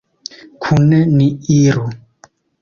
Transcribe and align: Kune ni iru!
Kune 0.61 0.99
ni 1.17 1.27
iru! 1.57 1.85